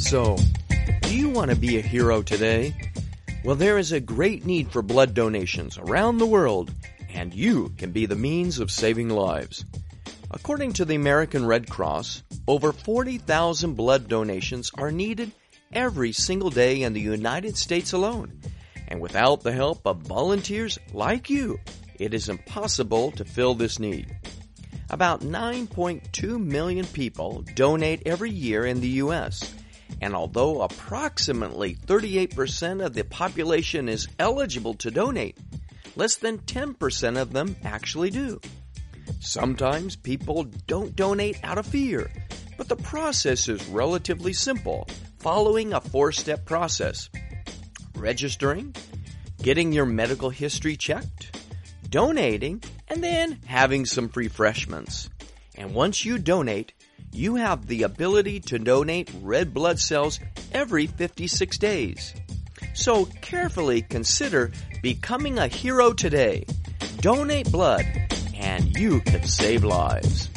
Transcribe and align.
So, 0.00 0.36
do 1.02 1.16
you 1.16 1.28
want 1.28 1.50
to 1.50 1.56
be 1.56 1.78
a 1.78 1.82
hero 1.82 2.20
today? 2.20 2.74
Well, 3.44 3.54
there 3.54 3.78
is 3.78 3.92
a 3.92 4.00
great 4.00 4.44
need 4.44 4.72
for 4.72 4.82
blood 4.82 5.14
donations 5.14 5.78
around 5.78 6.18
the 6.18 6.26
world, 6.26 6.74
and 7.12 7.32
you 7.32 7.72
can 7.78 7.92
be 7.92 8.06
the 8.06 8.16
means 8.16 8.58
of 8.58 8.72
saving 8.72 9.10
lives. 9.10 9.64
According 10.32 10.72
to 10.72 10.84
the 10.84 10.96
American 10.96 11.46
Red 11.46 11.70
Cross, 11.70 12.24
over 12.48 12.72
40,000 12.72 13.74
blood 13.74 14.08
donations 14.08 14.72
are 14.74 14.90
needed 14.90 15.30
every 15.72 16.10
single 16.10 16.50
day 16.50 16.82
in 16.82 16.92
the 16.92 17.00
United 17.00 17.56
States 17.56 17.92
alone. 17.92 18.40
And 18.88 19.00
without 19.00 19.42
the 19.42 19.52
help 19.52 19.86
of 19.86 19.98
volunteers 19.98 20.76
like 20.92 21.30
you, 21.30 21.60
it 22.00 22.14
is 22.14 22.28
impossible 22.28 23.12
to 23.12 23.24
fill 23.24 23.54
this 23.54 23.78
need. 23.78 24.16
About 24.88 25.20
9.2 25.20 26.44
million 26.44 26.86
people 26.86 27.44
donate 27.54 28.02
every 28.06 28.30
year 28.30 28.66
in 28.66 28.80
the 28.80 28.88
U.S. 29.04 29.54
And 30.00 30.14
although 30.14 30.62
approximately 30.62 31.74
38% 31.74 32.84
of 32.84 32.94
the 32.94 33.04
population 33.04 33.88
is 33.88 34.08
eligible 34.18 34.74
to 34.74 34.90
donate, 34.90 35.38
less 35.96 36.16
than 36.16 36.38
10% 36.38 37.20
of 37.20 37.32
them 37.32 37.56
actually 37.64 38.10
do. 38.10 38.40
Sometimes 39.20 39.96
people 39.96 40.44
don't 40.66 40.96
donate 40.96 41.38
out 41.42 41.58
of 41.58 41.66
fear, 41.66 42.10
but 42.56 42.68
the 42.68 42.76
process 42.76 43.48
is 43.48 43.66
relatively 43.66 44.32
simple, 44.32 44.88
following 45.18 45.72
a 45.72 45.80
four 45.80 46.12
step 46.12 46.46
process 46.46 47.10
registering, 47.94 48.74
getting 49.42 49.72
your 49.72 49.86
medical 49.86 50.30
history 50.30 50.76
checked, 50.76 51.38
donating, 51.88 52.62
and 52.88 53.02
then 53.02 53.38
having 53.46 53.84
some 53.84 54.10
refreshments. 54.14 55.10
And 55.60 55.74
once 55.74 56.06
you 56.06 56.16
donate, 56.16 56.72
you 57.12 57.34
have 57.34 57.66
the 57.66 57.82
ability 57.82 58.40
to 58.40 58.58
donate 58.58 59.10
red 59.20 59.52
blood 59.52 59.78
cells 59.78 60.18
every 60.52 60.86
56 60.86 61.58
days. 61.58 62.14
So 62.72 63.04
carefully 63.20 63.82
consider 63.82 64.52
becoming 64.80 65.38
a 65.38 65.48
hero 65.48 65.92
today. 65.92 66.46
Donate 67.00 67.52
blood 67.52 67.84
and 68.34 68.74
you 68.78 69.02
can 69.02 69.24
save 69.24 69.62
lives. 69.62 70.30